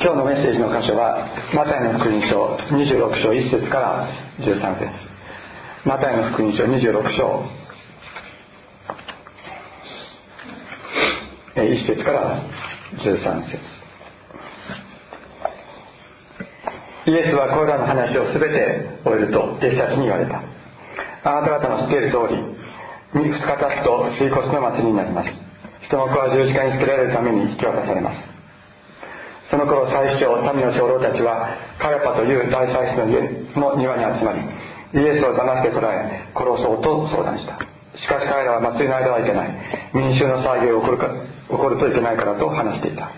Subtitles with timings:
[0.00, 4.06] 今日のメッセージの箇所はマタイの福音書26章1節から
[4.38, 4.86] 13節。
[5.84, 7.42] マタイの福音書26章。
[11.56, 12.44] 1節から
[13.02, 13.58] 13節。
[17.10, 20.40] イエスはこれらの話を全て終えると弟子たちに言われた。
[21.24, 22.38] あなた方の知っている通り
[23.18, 25.30] 2日経つと水骨の祭りになります。
[25.88, 28.27] 人の子は十字架につけられるために引き渡されます。
[29.50, 33.20] その頃最初民の長老たちはカヤパという大祭司の家
[33.56, 34.40] の庭に集まり
[34.94, 37.58] イエスを騙して捕らえ殺そうと相談した。
[37.98, 39.50] しかし彼らは祭りの間はいけない。
[39.92, 41.08] 民衆の騒ぎが起こるか
[41.48, 43.10] 起こるといけないからと話していた。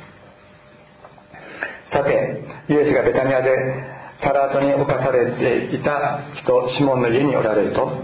[1.93, 3.51] さてイエスがベタニアで
[4.23, 8.03] サラートに侵されていた人シモンの家におられると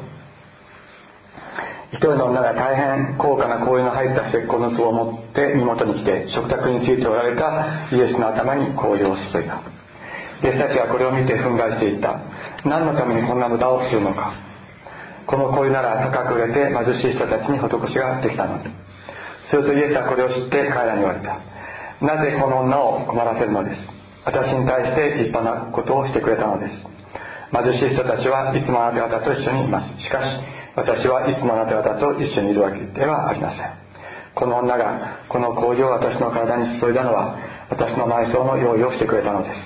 [1.92, 9.62] 一人の女が大変高価な香油の入った石膏の巣を持って身元に来て食卓についておられたイエスの頭に香油を注いだ
[10.42, 12.20] 弟子たちはこれを見て憤慨していった。
[12.64, 14.34] 何のためにこんな無駄をするのか。
[15.26, 18.70] この香油なら高く売れて貧しい人たちに施しができたのに
[19.50, 21.40] するとイエスはこれを知って彼らに言われた。
[22.04, 23.80] なぜこの女を困らせるのです。
[24.24, 26.74] 私に対して立派なことをしてくれたのです。
[27.50, 30.02] 貧しい人たちはいつもあなた方と一緒にいます。
[30.02, 30.26] しかし
[30.76, 33.72] 私はいつもあなた方と一緒にいるわけではありません。
[34.34, 37.38] この女がこの香油を私の体に注いだのは
[37.70, 39.56] 私の埋葬の用意をしてくれたのです。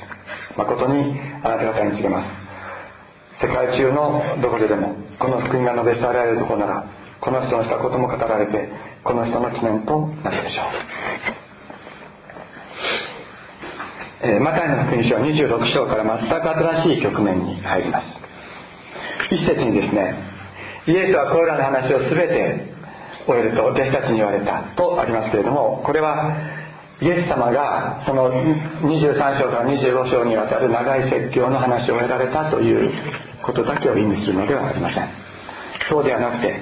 [0.56, 3.44] 誠にあなた方に告げます。
[3.44, 6.84] 世界中のどこででもこの福音が述べ伝えられるところなら
[7.20, 8.68] この人のしたことも語られて
[9.02, 10.62] この人の記念となるでしょ
[14.26, 18.06] う、えー、マタイの福音書26章から全く新しい局面に入ります。
[19.34, 20.29] 一節にですね
[20.86, 22.70] イエスはこれらの話を全て
[23.26, 26.36] 終えると弟子たちに言われたとありますけれどもこれは
[27.02, 32.92] イエス様がその23章から25章にわたる長い説教の話を終えられたという
[33.42, 35.08] ことだけを意味するのではありません。
[35.88, 36.60] そうではなくて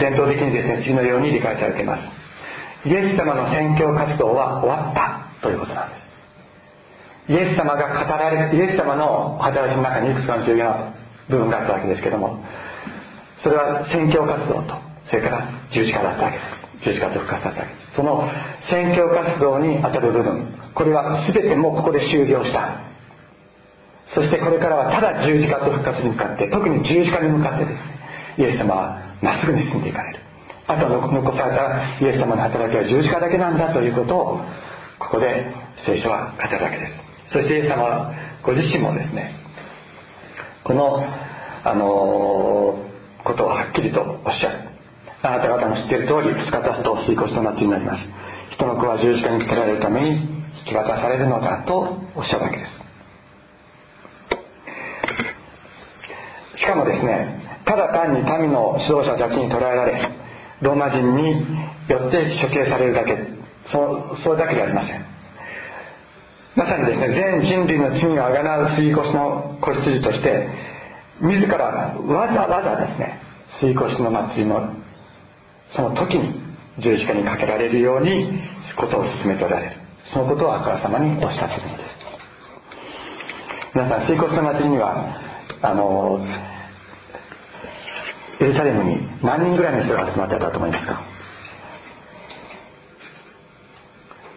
[0.00, 2.02] 伝統的にですね次のように理解されています。
[2.88, 5.96] イエス様の宣教活動は終わったということなんで
[7.28, 7.32] す。
[7.32, 10.94] イエス様が語られイエス様の働きの中にいくつかの重要な
[11.28, 12.42] 部分があったわけですけども
[13.42, 14.74] それは宣教活動と。
[15.10, 16.38] それから十字架だったわけ。
[16.38, 16.42] で
[16.82, 17.74] す十字架と復活だったわけ。
[17.74, 18.28] ですその
[18.70, 20.54] 宣教活動にあたる部分。
[20.74, 22.80] これは全てもうここで終了した。
[24.14, 27.98] そしてこれからはただ十字架と復活に向かって特に十字架に向かってですね。
[28.38, 30.20] イエス様はまっすぐに進んでいかれる。
[30.66, 34.40] あとは残されたイエス様の働きは十字架だけなんだということを
[34.98, 35.46] ここで
[35.86, 37.32] 聖書は語るわけです。
[37.32, 38.12] そしてイエス様は
[38.42, 39.34] ご自身もですね
[40.64, 41.04] この
[41.64, 42.87] あの
[43.28, 44.58] ことをはっきりとおっしゃる。
[45.20, 48.00] あなた方の知っている通り2日経つと水骨と夏になります。
[48.56, 50.16] 人の子は十字架につけられるために
[50.64, 52.64] 引き渡されるのだとおっしゃるわけで
[56.54, 56.58] す。
[56.58, 60.10] しかもですねただ単に民の指導者たちに捕らえられ
[60.60, 61.46] ローマ人に
[61.88, 63.16] よって処刑されるだけ
[63.70, 65.04] そそれだけではありません。
[66.56, 70.48] まさにですね全人類の罪をあがなう杉越の子羊として
[71.20, 73.20] 自らわざわざですね
[73.60, 74.72] 水越の祭りの
[75.74, 76.40] その時に
[76.80, 78.40] 十字架にかけられるように
[78.76, 79.76] ことを進めておられる。
[80.12, 81.88] そのことをあからさまにおっしゃっているのです。
[83.74, 85.20] 皆さん水越の祭りには
[85.60, 86.24] あの
[88.40, 91.02] エルサレムに何人ぐらいの人が集まってたと思いますか？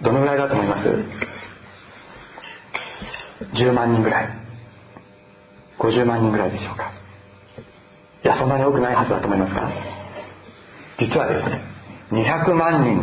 [0.01, 0.89] どのぐらいだと思います
[3.53, 4.40] ？10万人ぐらい。
[5.81, 6.93] 50万人ぐらいでしょうか。
[8.23, 9.67] いやそんなに多くないはずだと思いますか。
[10.99, 11.59] 実はですね
[12.11, 13.01] 200万人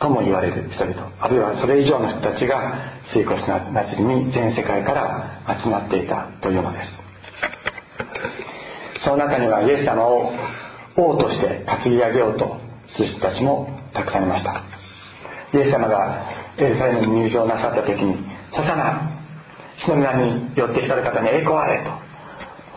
[0.00, 6.88] とも言われる人々あるいはそれ以上の人たちが水越祭りに全世界から集まっていたというのです。
[9.04, 10.32] その中にはイエス様を
[10.96, 12.56] 王として担ぎ上げようと
[12.96, 14.64] する人たちもたくさんいました。
[15.52, 16.26] イエス様が
[16.58, 18.16] エルサレムに入場なさった時に
[18.50, 19.13] 「ホサナ
[19.88, 22.14] の皆に寄ってきたる方に栄光あれ」と。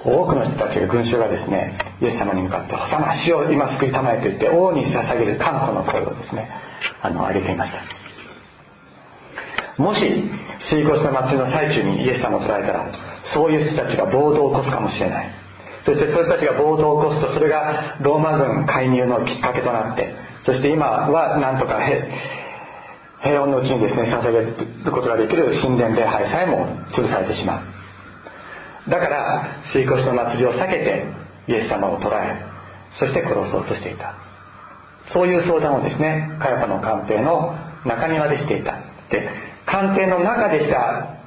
[0.05, 6.49] 多くの人たちが群衆がですねイエス様に向かって「ホサナ死を今救いたまえ」と言って王に捧げる歓喜の声をですね
[7.01, 7.79] あの上げていました。
[9.81, 10.31] もし
[10.69, 12.85] 水骨の祭りの最中にイエス様を捉えたら
[13.33, 15.29] そういう人たちが暴動を起こすかもしれない。
[15.85, 20.13] そしてそういう人たちが暴動を起こすとそれがローマ軍介入のきっかけとなって
[20.45, 21.79] そして今はなんとか
[23.23, 28.89] 平穏のうちにですね捧げることができる神殿礼拝さえも潰されてしまう。
[28.89, 31.05] だから水越の祭りを避けて
[31.47, 32.45] イエス様を捕らえ
[32.99, 34.15] そして殺そうとしていた。
[35.13, 37.55] そういう相談をですねカヤパの官邸の
[37.85, 38.75] 中庭でしていた。
[39.09, 39.29] で
[39.65, 41.17] 官邸の中でした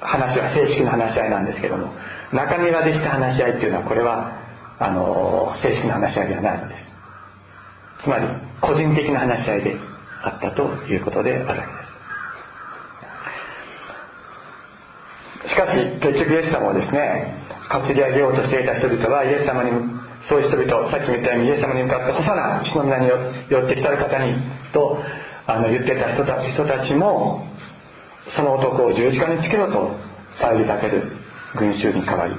[0.00, 1.92] 話は正式な話し合いなんですけども
[2.32, 4.38] 中庭でした話し合いっていうのはこれは
[4.78, 8.04] あの正式な話し合いではないのです。
[8.04, 8.26] つまり
[8.60, 9.76] 個人的な話し合いで
[10.22, 11.62] あったということである
[15.48, 19.70] しかし結局イエス様をですね担ぎ上げようとしていた人々はイエス様に
[20.28, 24.34] そういう人々さっきも言ったようにイエス様に向かって「細な主の皆に寄ってきたる方に」
[24.72, 24.98] と
[25.46, 27.46] あの言ってた人たち人たちも
[28.36, 29.96] その男を十字架につけろと
[30.40, 31.12] 騒ぎ立てる
[31.56, 32.34] 群衆に変わり。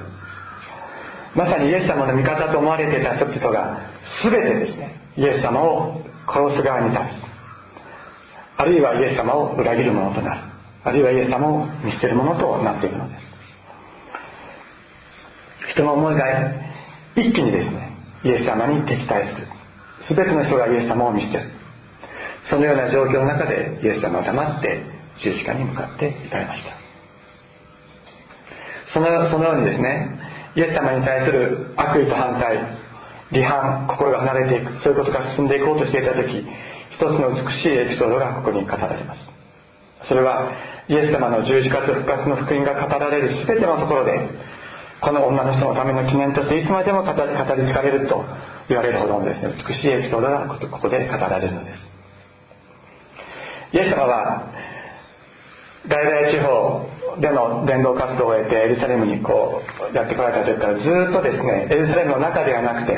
[1.34, 3.80] まさにイエス様の味方と思われていた人々が
[4.22, 7.33] 全てですねイエス様を殺す側に立つ。
[8.56, 10.40] あるいはイエス様を裏切るものとなる。
[10.84, 13.20] あるいはイエス様を見捨てるものとなっているのです。
[15.72, 16.24] 人の思いが
[17.16, 19.48] 一気にですねイエス様に敵対する。
[20.16, 21.50] 全ての人がイエス様を見捨てる。
[22.50, 24.82] そのような状況の中でイエス様は黙って
[25.22, 26.84] 十字架に向かっていかれました。
[28.92, 30.20] そのそのようにですね
[30.56, 32.58] イエス様に対する悪意と反対
[33.32, 36.46] 離反心が離れていくそういうことが進んでいこうとしていた時
[36.94, 39.20] 一つの美しいエピソードがここに語られます。
[40.08, 40.52] それは
[40.88, 44.12] イエス様の十字架と復活の福音が語られる全てのところで
[45.00, 48.24] この女の人のための記念としていつまでも語り継がれると
[48.68, 51.94] 言われるほどのですね美しいエピソードがここで語られるのです。
[53.72, 54.52] イエス様は
[55.88, 59.62] 大々地方での伝道活動を終えてエルサレムにこ
[59.92, 62.92] うやってこられた時からずっとですねエルサレムの中ではなくて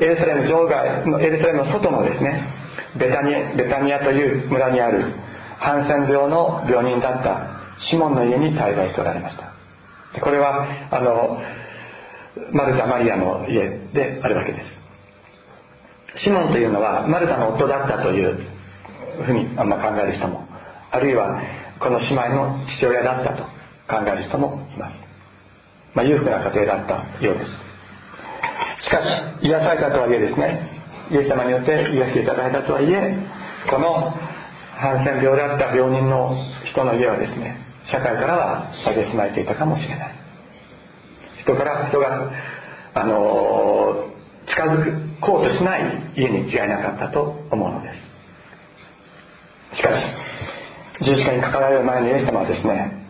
[0.00, 2.46] エルサレム場外のエルサレムの外のですね
[2.98, 5.14] ベタニベタニアという村にある
[5.58, 9.52] ハンセン病の病人だったシモンの家に滞在しておられました。
[10.20, 11.40] これはあの
[12.52, 16.22] マルタ・マリアの家であるわけです。
[16.24, 18.38] シモンというのはマルタの夫だったという
[19.24, 20.46] ふうにあんま考える人も
[20.90, 21.40] あるいは
[21.80, 23.44] この姉妹の父親だったと
[23.88, 24.94] 考える人もいます、
[25.94, 27.72] まあ、裕福な家庭だったようです。
[28.84, 29.02] しか
[29.40, 30.71] し癒されたとはいえですね
[31.12, 33.16] イエス様によって癒していただいたとはいえ
[33.70, 34.16] この
[34.74, 37.56] ハンセン病であった病人の人の家はですね
[37.90, 40.14] 社会からは蔑まれていたかもしれない。
[41.42, 42.32] 人から人が
[42.94, 44.08] あの
[44.46, 45.82] 近づこうとしない
[46.16, 47.90] 家に違いなかったと思うので
[49.72, 49.76] す。
[49.76, 53.06] しかし十字架にかかられる前にイエス様はですね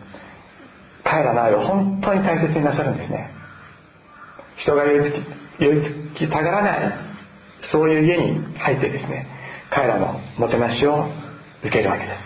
[1.03, 3.29] 彼らの愛を本当に大切になさるんですね。
[4.57, 5.11] 人が寄り
[6.13, 7.12] つきたがらない
[7.71, 9.27] そういう家に入ってですね
[9.71, 11.09] 彼らのもてなしを
[11.61, 12.19] 受けるわけです。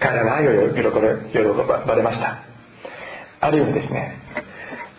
[0.00, 2.42] 彼らの愛を喜ばれました。
[3.40, 4.20] ある意味ですね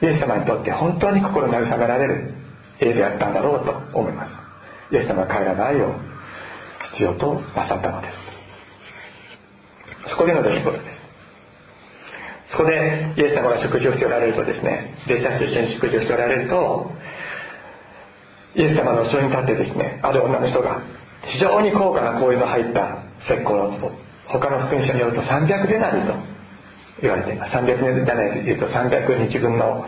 [0.01, 2.33] イエス様にとって本当に心慰められる
[2.79, 4.94] 家であったんだろうと思います。
[4.94, 5.94] イエス様は彼らの愛を
[6.94, 8.07] 必要となさったので
[10.06, 10.12] す。
[10.12, 10.97] そこでの出来事です。
[12.51, 16.91] そこでイエス様が食事をしておられるとですね弟子たちと一緒に食事をしておられると
[18.57, 20.81] イエス様の後ろに立ってですねある女の人が
[21.30, 23.92] 非常に高価な香油の入った石膏の壺
[24.27, 26.13] 他の福音書によると300デナリと
[27.01, 27.54] 言われています。
[27.54, 29.86] 300デナリというと300日分の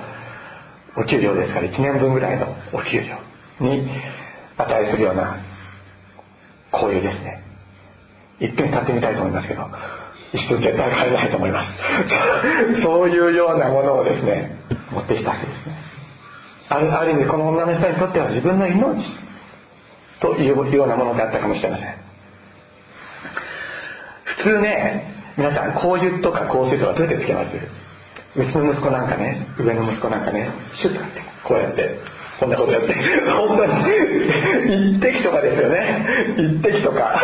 [0.96, 3.18] お給料ですから1年分ぐらいのお給料
[3.60, 3.90] に
[4.58, 5.44] 値するような
[6.72, 7.44] 香油ですね。
[8.40, 9.68] いっ買ってみたいと思いますけど
[10.32, 11.74] 一瞬絶対買えないと思います。
[12.84, 14.56] そういうようなものをですね
[14.92, 15.89] 持ってきたわけですね。
[16.70, 19.04] あるある意味この女の人にとっては自分の命
[20.22, 21.96] というようなものであったかもしれません。
[24.38, 27.56] 普通ね皆さん香油とか香水とかどうやってつけます
[28.36, 30.50] うちの息子なんかね上の息子なんかね
[30.82, 31.98] シュッとってこうやって
[32.40, 32.94] こんなことやって
[33.32, 33.74] 本当に
[34.98, 36.06] 一滴とかですよね。
[36.38, 37.22] 一滴とか。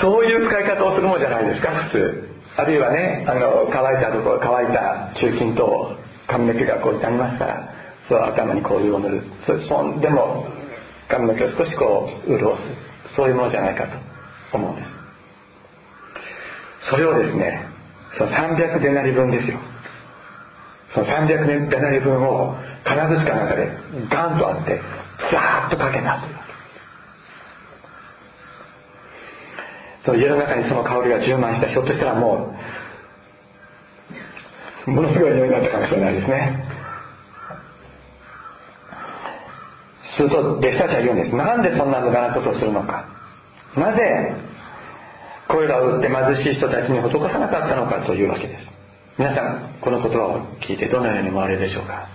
[0.00, 2.28] そういう使い方をするもんじゃないですか普通。
[2.56, 5.96] あるいはねあの乾いたところ乾いた中筋と
[6.26, 7.75] 髪の毛がこう痛みますから。
[8.08, 10.46] そう頭にこういうを塗るそそでも
[11.08, 13.16] 髪の毛を少しこう潤す。
[13.16, 14.88] そういうものじゃないかと思うんです。
[16.90, 17.66] それをですね
[18.18, 19.58] その300デナリ分ですよ。
[20.94, 23.70] その300デナリ分を金槌かなんかで
[24.10, 24.80] ガンとあって
[25.32, 26.36] ザーッとかけたという。
[30.04, 32.54] その家の中にその香りが充満したひょっとしたらも
[34.86, 36.65] うものすごい匂いになったかもしれないですね。
[40.16, 41.36] すると弟子たちは言うんです。
[41.36, 43.04] なんでそんな無駄なことをするのか。
[43.76, 44.34] なぜ
[45.48, 48.64] これらを売って貧しい人たちに施さなかったのかというわけです。
[49.18, 52.08] 皆さんこの言葉を聞いてどのように思われるでしょうか。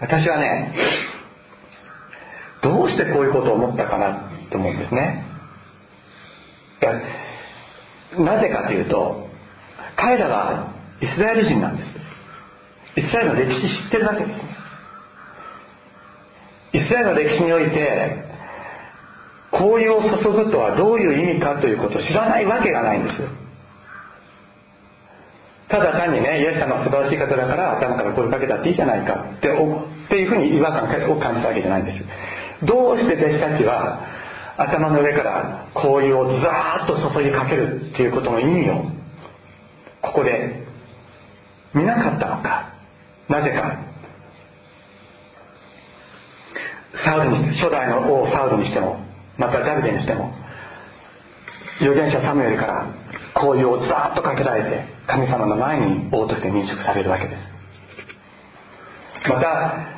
[0.00, 0.74] 私はね
[2.62, 5.24] どうしてこういうことを思ったかなと思うんですね。
[8.18, 9.28] なぜかというと
[9.96, 12.05] 彼らはイスラエル人なんです。
[12.96, 14.56] イスラエルの歴史知ってるわけですね
[16.72, 18.24] イスラエルの歴史において
[19.50, 23.28] 紅葉を注ぐとはどういう意味かということを知らないわけがないんですよ。
[25.68, 32.04] ただ単にねイエス様は素晴らしい方だから頭から声をかけたっていいじゃないかってっていうふうに違和感を感じたわけじゃないんです
[32.64, 34.06] どうして弟子たちは
[34.56, 38.84] 頭の上から氷をザーッと注ぎかけるっていうことの意味を
[40.02, 40.66] ここで
[41.74, 42.75] 見なかったのか。
[43.28, 43.86] なぜか。
[47.04, 48.98] サウルに初代の王サウルにしても
[49.36, 50.32] またダビデにしても
[51.80, 52.86] 預言者サムエルから
[53.34, 59.28] 紅葉をザーッとかけられて神様の前に王として認識されるわけです。
[59.28, 59.96] また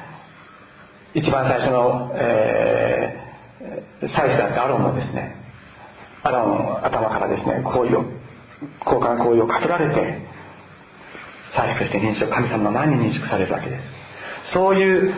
[1.14, 5.37] 一番最初の、えー、祭司だったアロンもですね
[6.23, 8.04] アロンの頭からですね紅葉
[8.85, 10.26] 交換紅葉をかけられて
[11.55, 13.83] 祭司として認識神様の前に認識されるわけです。
[14.52, 15.14] そういう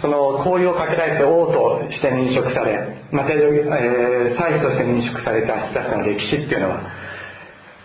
[0.00, 6.82] その紅葉をかけられて王として認識されまた、えー、祭司として認識された人たちの歴史っていうのは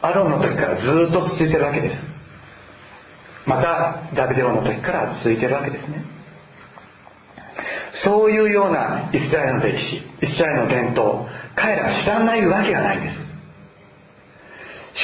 [0.01, 1.95] アロンの時からずっと続いてるわけです。
[3.45, 6.03] またダビデ王の時から続いてるわけですね。
[8.03, 10.01] そういうようなイスラエルの歴史イ
[10.35, 13.31] スラエルの伝統彼らは知らないわけがないんです。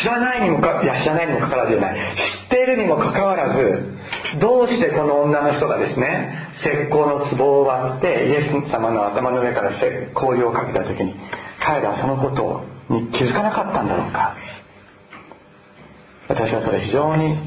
[0.02, 2.16] 知らないにもかいや知らないにもかかわらずじゃない。
[2.16, 9.72] 知っているにもかかわらずどうしてこの女の人がですね石膏の壺を割ってイエス様の頭の上から
[10.14, 11.14] 氷をかけた時に
[11.60, 12.64] 彼らはそのこと
[12.94, 14.36] に気づかなかったんだろうか。
[16.30, 17.38] 私はそれ非常に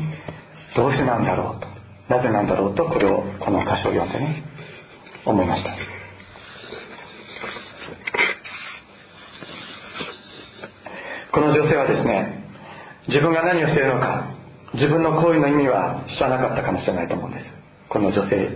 [0.75, 1.69] どうしてなんだろうと
[2.15, 4.43] なぜなんだろうとこれをこの箇所を読んでね
[5.27, 5.77] 思いました。
[11.33, 12.45] この女性はですね
[13.09, 14.30] 自分が何をしているのか
[14.75, 17.47] 自分の行為の意味は知らなかったかもしれないと思うんです。
[17.89, 18.49] この女性。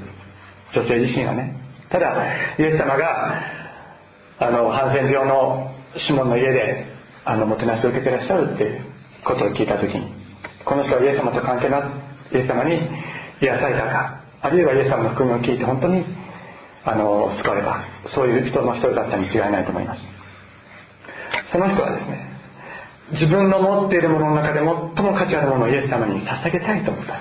[0.75, 1.57] 女性自身はね。
[1.91, 2.15] ただ
[2.59, 3.43] イエス様が
[4.39, 5.75] あのハンセン病の
[6.07, 6.87] シモンの家で
[7.25, 8.85] あのもてなしを受けてらっしゃるっていう
[9.25, 10.13] ことを聞いた時に
[10.65, 12.79] この人はイエス様と関係なくイエス様に
[13.41, 14.21] 癒されたか。
[14.43, 16.05] あるいはイエス様の福音を聞いて本当に
[16.85, 17.85] あの救われた。
[18.15, 20.01] そういう人の一人だったに違いないと思います。
[21.53, 22.34] その人はですね
[23.15, 27.15] 自分の持っているものの中で最も価値あるものをイエス様に捧げたいと思った。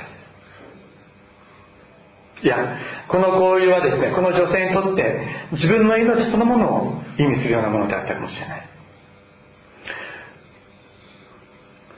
[2.43, 8.69] いやこの交流はですねこの女性にとって自分の命そのものを意味するようなものであったかもしれない。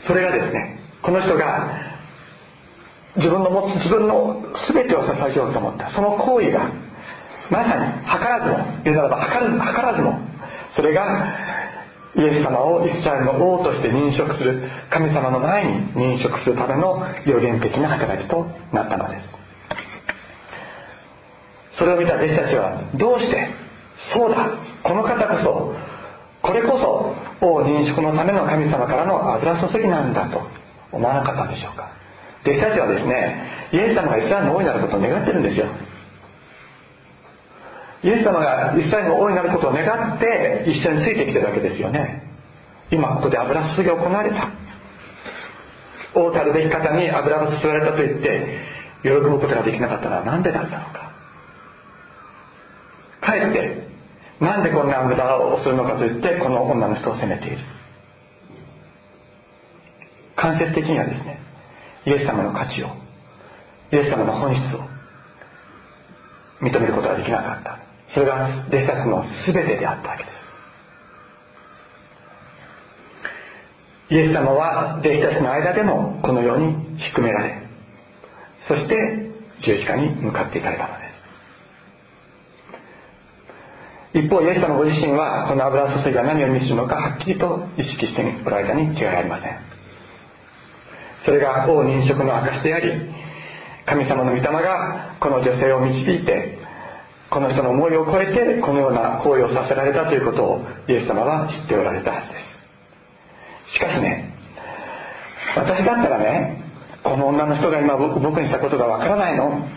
[0.06, 1.96] それがですねこの人が
[3.16, 5.90] 自分の持つ自分の全てを捧げようと思った。
[5.92, 6.70] その行為が
[7.50, 9.26] まさに図らずも言うならば
[9.74, 10.20] 図らずも
[10.76, 11.26] それが
[12.18, 19.30] イエス様をイスラエルの王として認識する神様の前に認識するための予言的な働きとなったのです。
[21.78, 23.50] それを見た弟子たちはどうして
[24.14, 24.50] そうだ
[24.84, 25.76] この方こそ
[26.42, 30.42] これこそ王認識のための神様からの油注ぎなんだと
[30.94, 31.92] 思わなかったんでしょうか。
[32.44, 35.68] 弟子たちはですねイエス様がイスラエルの王になることを願ってるんですよ。
[38.06, 42.22] イエス様がイスラエルの王になることを願って一緒についてきてるわけですよね。
[42.92, 44.52] 今ここで油注ぎが行われた。
[46.14, 48.60] 王たるべき方に油が注がれたと言って
[49.02, 51.12] 喜ぶことができなかったのは何でだったのか。
[53.22, 53.88] かえって
[54.40, 57.58] なんでこんな油をするのかと言ってこの女の人を責めている。
[60.36, 61.40] 間接的にはですね
[62.06, 62.90] イエス様の価値を
[63.92, 64.82] イエス様の本質を
[66.62, 67.85] 認めることができなかった。
[68.14, 70.30] それが弟子たちの全てであったわけで
[74.10, 74.14] す。
[74.14, 77.68] イエス様は弟子たちの間でもこのように低められ
[78.68, 78.96] そして
[79.66, 81.06] 十字架に向かっていかれたので
[84.14, 84.20] す。
[84.20, 89.60] 一方イエス様ご自身はこの油注ぎが何を意味するのかはっきりと意識しておられたに違いありません。
[91.26, 92.94] それが王認職の証であり
[93.86, 96.55] 神様の御霊がこの女性を導いて
[97.36, 102.40] この人の思いを超えてこのような行為をさせられたということをイエス様は知っておられたはずで
[103.68, 103.76] す。
[103.76, 104.34] しかしね
[105.58, 106.64] 私だったらね
[107.04, 109.68] この女の人が今僕にしたことがわからないの。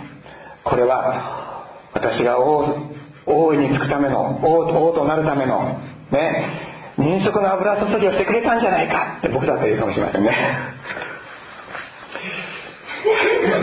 [0.63, 2.79] これは私が王
[3.27, 5.81] 王位につくための王王となるための
[6.13, 9.17] ね人食の油注ぎをしてくれたんじゃないか。
[9.19, 10.31] って僕だと言うかもしれませんね。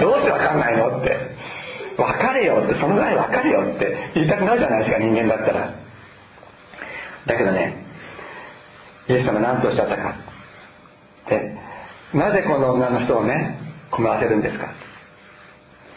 [0.02, 1.25] どうしてわかんないのって。
[1.98, 5.74] 分かれよってそのぐらい分かれよって言いたくなるじゃないですか人間だったら。
[7.26, 7.86] だけどね
[9.10, 10.16] イエス様何とおっしゃったか。
[11.30, 11.56] で
[12.14, 13.60] なぜこの女の人をね
[13.92, 14.74] 困らせるんですか。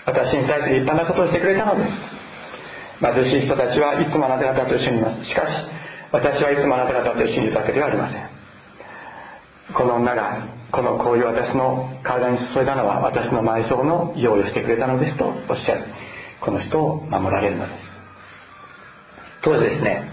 [0.06, 1.90] 私に対して立派なことをしてくれたのです。
[3.00, 5.24] 貧しい人たちはいつもあなた方と一緒にいます。
[5.24, 5.66] しかし
[6.10, 8.30] 私はいつもあなた方と一緒にいるわけではありません。
[9.74, 15.86] この女がこの行為を私の体に注いだのは私の埋葬の用意をしてくれたのですとおっしゃる。
[16.40, 17.78] この人を守られるのです。
[19.42, 20.10] 当時ですね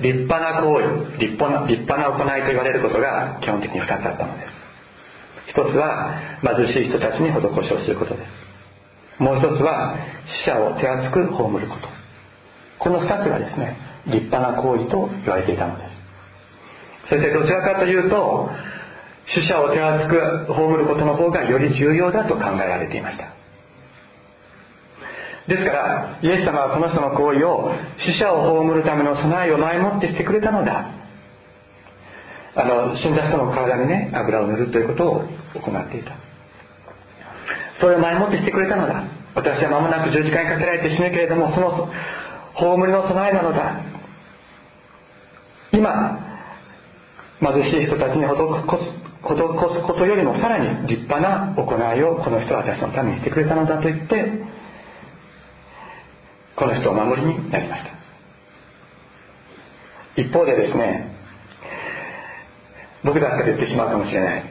[0.00, 4.60] 立派な行為立派な立派な行いと言われることが基本的に2つあったのです。
[5.48, 9.22] 一つは貧しい人たちに施しをすることです。
[9.22, 9.96] もう一つは
[10.44, 11.88] 死者を手厚く葬ること。
[12.78, 13.76] この2つがですね
[14.06, 15.90] 立派な行為と言われていたのです。
[17.10, 18.48] そしてどちらかというと
[19.34, 23.28] 死者を手厚く葬ることの方がより重要だと考えられていました。
[25.46, 30.90] ですからイエス様はこの人の行為を死者を葬るための備えを前もってしてくれたのだ。
[32.56, 36.12] あの死んだ人の体にね油を塗るということを行っていた。
[37.80, 39.04] それを前もってしてくれたのだ。
[39.34, 41.88] 私は間もなく十字架にかけられて死ぬけれどもその
[42.54, 43.80] 葬りの備えなのだ。
[45.72, 46.18] 今
[47.40, 51.62] 貧しい人たちに施すことよりもさらに立派な行
[51.94, 54.24] いをこの人は私のためにしてくれたのだと言って
[56.56, 57.90] この人を守りになりました。
[60.20, 61.14] 一方でですね
[63.04, 64.44] 僕だったら言ってしまうかもしれない。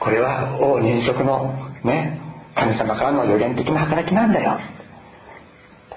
[0.00, 2.20] これは王認職のね
[2.54, 4.58] 神様からの予言的な働きなんだよ。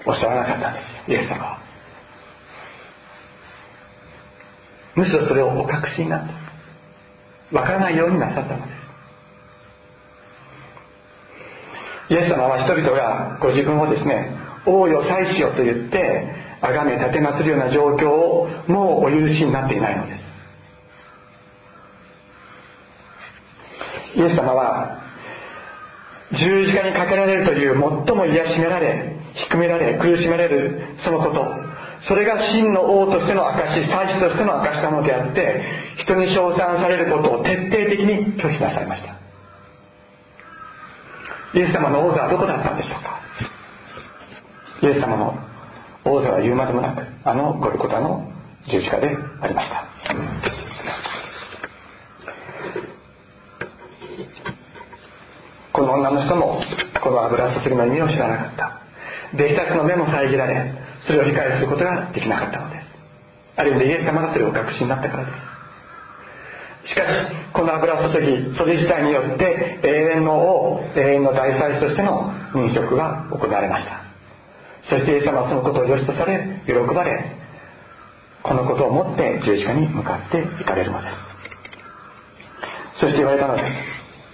[0.06, 1.12] おっしゃらなかったんです。
[1.12, 1.60] イエス様は。
[4.96, 6.49] むしろそれをお隠しになった。
[7.52, 8.80] わからないようになさったのです。
[12.14, 16.28] イエス様は人々がご自分をですね王よ祭司よと言って
[16.62, 20.30] 崇め立てまつるような状況をもうお許しになっていないのです。
[24.16, 25.02] イエス様は
[26.32, 27.82] 十字架にかけられるという最
[28.16, 29.16] も癒しめられ
[29.50, 31.42] 低められ苦しめられるそのこと
[32.08, 35.64] それが真の王としての証祭司としての証なのであって
[35.98, 39.16] 人に称賛されることを徹底的に拒否なさいました。
[41.54, 43.20] イエス様の王座はどこだったんでしょうか？
[44.82, 45.38] イエス様の
[46.06, 48.32] 王座は言うまでもなくあのゴルコタの
[48.70, 49.10] 十字架で
[49.42, 49.86] ありました。
[55.74, 56.62] この女の人も
[57.04, 58.82] この油注ぎの意味を知らなかった。
[59.34, 60.74] 弟子たちの目も遮られ
[61.06, 62.86] それを理解することができなかったのです。
[63.56, 66.90] ある意味でイエス様がそれを確信になったからです。
[66.90, 67.08] しかし
[67.54, 74.02] この油注ぎそれ自体によって永遠の王永遠の大祭司としての認職が行われました。
[74.90, 77.36] そしてイエス様はそのことを良しとされ喜ばれ
[78.44, 81.16] このことをもって十字架に向かっていかれるのです。
[83.02, 83.68] そして言われたのです。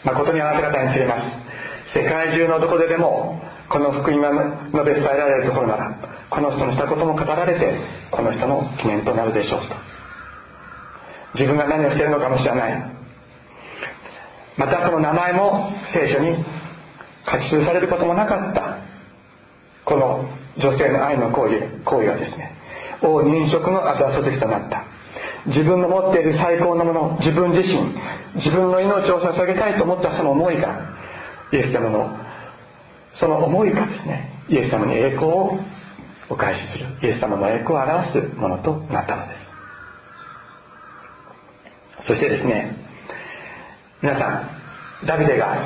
[0.05, 1.97] 誠にあなた方に告げます。
[1.97, 4.29] 世界中のどこででもこの福音が
[4.71, 7.79] 述べ伝えられるところならこの人のしたことも語られて
[8.11, 9.75] この人の記念となるでしょうと。
[11.35, 12.91] 自分が何をしているのかもしれない。
[14.57, 16.43] またその名前も聖書に
[17.25, 18.77] 書き記されることもなかった。
[19.85, 22.55] この女性の愛の行為行為はですね
[23.01, 24.85] 王認職の後遊びとなった。
[25.47, 27.93] 自分の持っている最高のもの自分自身
[28.35, 30.95] 自分の命を捧げたいと思ったその思いが
[31.53, 32.17] イエス様の
[33.19, 35.59] その思いがですねイエス様に栄光を
[36.29, 36.87] お返しする。
[37.03, 39.45] イエス様の栄光を表すものとなったのです。
[42.07, 42.75] そしてですね
[44.01, 44.49] 皆さ
[45.03, 45.63] んダビデが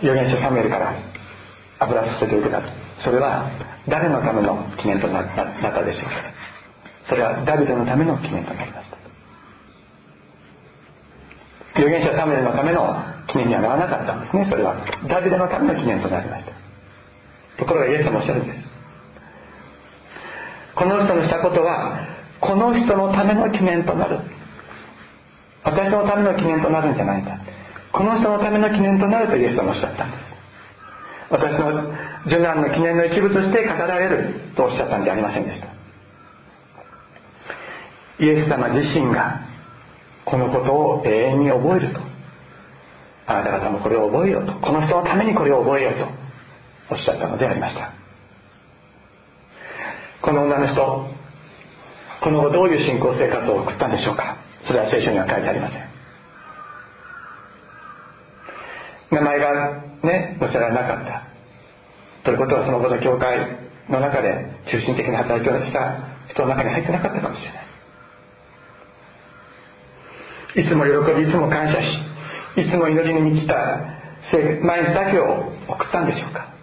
[0.00, 0.94] 預言者サムエルから
[1.80, 2.62] 油注ぎを受けた
[3.02, 3.50] それは
[3.88, 5.44] 誰のための記念となった
[5.82, 6.10] でしょうか。
[7.08, 8.96] それはダビデのための記念となりました。
[11.76, 12.96] 預言者サムエルのための
[13.28, 14.46] 記念にはならなかったんですね。
[14.48, 14.76] それは
[15.08, 16.52] ダビデのための記念となりました。
[17.58, 18.73] ところがイエス様おっしゃるんです。
[20.76, 21.98] この人のしたことは
[22.40, 24.20] この人のための記念となる。
[25.62, 27.38] 私のための記念となるんじゃないんだ。
[27.92, 30.22] この人のための記念となるとイエス様おっしゃったんです
[31.30, 31.94] 私の
[32.26, 35.68] 受難の記念の一部として語られるとおっしゃったんじゃありませんでした。
[38.18, 39.40] イエス様自身が
[40.24, 42.00] このことを永遠に覚えると。
[43.26, 44.52] あなた方もこれを覚えようと。
[44.54, 48.03] この人のためにこれを覚えようとおっしゃったのでありました。
[50.24, 51.06] この女の人
[52.22, 54.38] この後どういう信仰生活を送ったんでしょうか？
[54.66, 55.84] それは聖書には書いてありません。
[59.10, 61.24] 名前がね載せられなかった。
[62.24, 63.36] ということはその後の教会
[63.90, 64.32] の中で
[64.70, 65.98] 中心的な働きをした
[66.30, 67.60] 人の中に入ってなかったかもしれな
[70.62, 70.64] い。
[70.64, 73.54] いつも喜びいつも感謝しいつも祈りに満ちた
[74.62, 76.53] 毎日だけを送ったんでしょうか？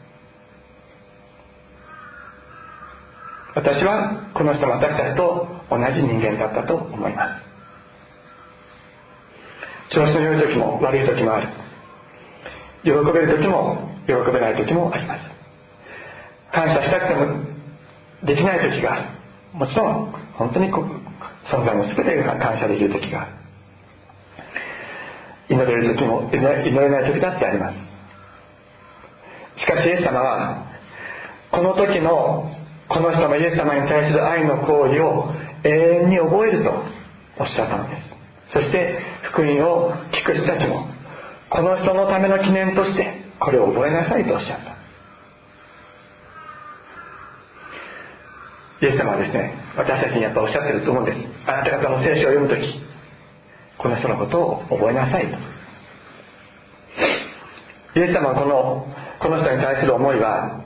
[3.53, 7.51] 私はこの人も私たちと同じ人間だったと思います。
[9.93, 11.49] 調子の良い時も悪い時もある。
[12.83, 15.21] 喜べる時も喜べない時もあります。
[16.53, 17.43] 感謝したくても
[18.23, 19.09] できない時がある。
[19.53, 23.27] もちろん本当に存在の全てが感謝できる時が
[25.49, 27.75] 祈れる時も祈れない時だってあります。
[29.59, 30.71] しかしイエス様は
[31.51, 32.61] この時の
[32.91, 35.69] この人のイエス様に対する愛の行為を永
[36.04, 36.71] 遠に覚えると
[37.39, 38.04] おっしゃったのです。
[38.54, 38.99] そして
[39.32, 40.89] 福音を聞く人たちも
[41.49, 44.71] この人のための記念としてこれを覚えなさいとおっしゃった。
[48.86, 51.17] イエス様はですね私たちにやっぱおっしゃってると思うんです。
[51.47, 52.82] あなた方の聖書を読む時
[53.77, 55.38] この人のことを覚えなさいと。
[57.99, 58.86] イエス様はこの
[59.19, 60.65] この人に対する思いは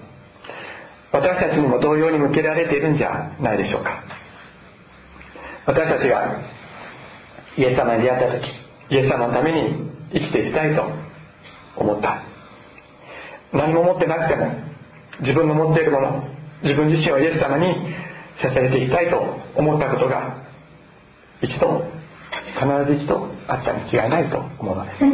[1.15, 4.03] 私たちにも同様に向けられているんじゃないでしょうか。
[5.65, 6.41] 私たちが
[7.57, 8.51] イエス様に出会った時
[8.89, 10.83] イエス様のために生きていきたいと
[11.77, 12.21] 思った。
[13.53, 14.51] 何も持ってなくても
[15.21, 16.27] 自分の持っているもの
[16.63, 17.95] 自分自身をイエス様に
[18.43, 19.17] 捧げていきたいと
[19.55, 20.43] 思ったことが
[21.41, 21.85] 一度
[22.59, 25.05] 必ず一度あったに違いないと思うのです。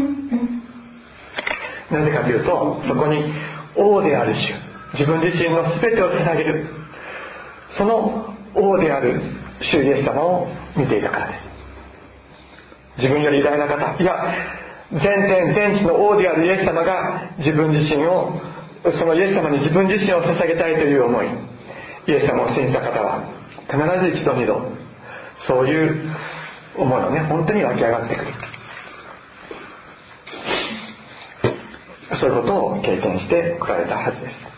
[1.94, 3.32] なぜかというとそこに
[3.76, 6.66] 王である主自分自身の全てを捧げる。
[7.78, 9.22] その王である
[9.62, 11.52] 主イエス様を見ていたからです。
[12.98, 14.14] 自分より偉大な方いや
[14.92, 18.42] 全天全地の王であるイエス様が自分自身を
[18.84, 21.28] そのイエス様に自分自身を捧げたいという思い
[22.08, 23.24] イエス様を信じた方は
[23.70, 23.78] 必
[24.14, 24.60] ず一度二度
[25.48, 26.12] そういう
[26.78, 28.34] 思いをね本当に湧き上がってくる。
[32.20, 34.51] そういうことを経験してこられたはずです。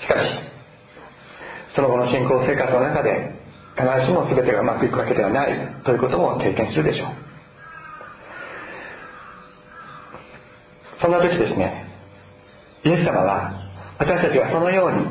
[0.00, 0.18] しかし
[1.74, 3.32] その後の信仰生活の中で
[3.76, 7.08] 必ずしも全てがうまくいくわけではないということも経験するでしょう。
[11.00, 11.86] そんな時ですね
[12.84, 13.52] イエス様は
[13.98, 15.06] 私たちがそのように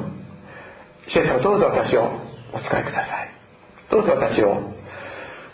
[1.08, 2.12] 主イエス様どうぞ私を
[2.54, 3.32] お使いください。
[3.90, 4.74] どうぞ私を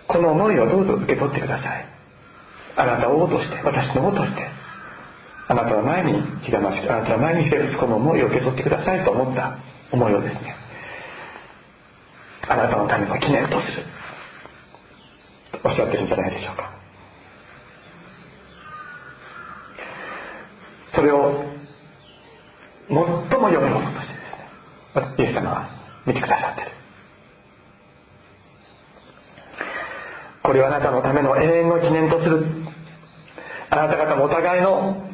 [0.08, 1.86] この思いをどうぞ受け取ってください。
[2.76, 4.53] あなたを王として私の王として
[5.54, 9.60] あなたの前にひざましあなたの前にひれ伏すこの思いを受け取ってくださいと思った
[9.92, 10.56] 思いをですね
[12.50, 13.84] あなたのための記念とする
[15.63, 16.74] おっしゃってるんじゃないでしょうか
[20.96, 21.44] それを
[22.89, 22.98] 最
[23.39, 24.22] も良いものとしてで
[25.13, 25.70] すねイエス様は
[26.08, 26.72] 見てくださってる
[30.42, 32.44] これはあなたのための永遠の記念とする
[33.70, 35.12] あなた方もお互いの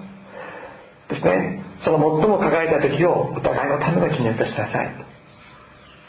[1.09, 1.63] ですね。
[1.83, 5.05] その最も輝いた時をお互いのための記念としなさい。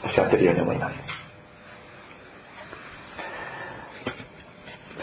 [0.04, 0.96] おっしゃってるように思います。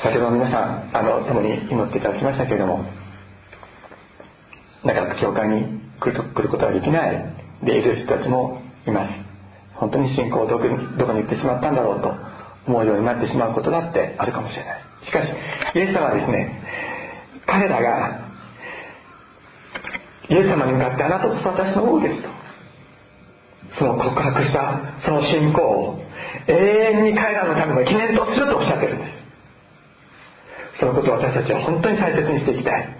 [0.03, 2.85] 先ほど皆さんあの共に祈っていただきましたけれども
[4.83, 9.13] なかなか教会に来ると来ることができないでいる人たちもいます。
[9.75, 12.13] 本当に信仰をどこにどこに行ってしまったんだろうと
[12.67, 14.83] 思うようになってしまうことだってあるかもしれない。
[15.05, 15.29] しかし
[15.75, 16.61] イエス様はですね
[17.47, 18.26] 彼らが
[20.29, 22.29] イエス様に向かってあなたこそ私の王ですと。
[23.79, 25.99] その告白したその信仰を
[26.47, 30.79] 永遠に彼らのための記念とするとおっしゃってるんです。
[30.79, 32.97] そのことを私たちは本当に大切にしていきたい。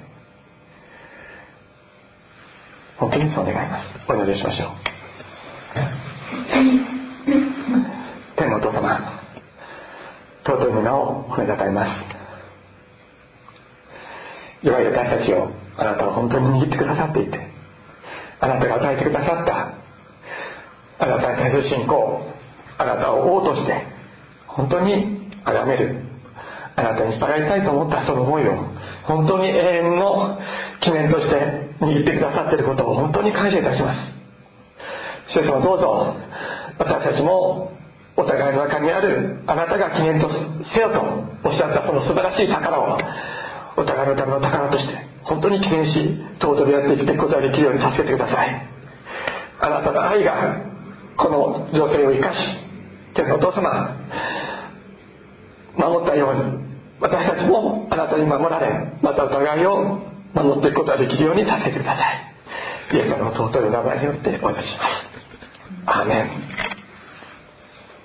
[2.98, 4.12] 本当にそう願います。
[4.12, 4.70] お祈りしましょう。
[8.36, 9.22] 天のお父様
[10.46, 11.92] 尊い皆を褒めたたえます。
[14.64, 17.40] 弱い私たちをあなたは本当に握ってくださっていて
[18.40, 19.74] あなたが与えてくださった
[21.00, 22.22] あなたに対する信仰
[22.78, 23.86] あなたを王として
[24.48, 26.02] 本当に崇める
[26.76, 28.54] あなたに従いたいと思ったその思いを
[29.06, 30.40] 本当に永遠の
[30.82, 34.18] 記念として握ってくださっていることを本当に感謝いたします。
[35.34, 36.16] 主様どうぞ
[36.78, 37.72] 私たちも
[38.16, 40.30] お互いの中にあるあなたが記念と
[40.74, 41.02] せよと
[41.48, 42.98] おっしゃったその素晴らしい宝を
[43.78, 48.68] お互いのための宝として本当に記念し尊びやって生きていくことができるように助けてください。
[49.60, 50.66] あなたの愛が
[51.18, 52.38] この女性を生かし
[53.16, 53.96] 天のお父様
[55.78, 56.42] 守ったように
[57.00, 60.00] 私たちもあなたに守られまたお互いを
[60.34, 62.28] 守っていくことができるように助けてください。
[62.94, 64.86] イエス様の尊いお名前によってお願いしま
[65.86, 66.00] す。
[66.00, 66.22] アーメ
[66.74, 66.77] ン。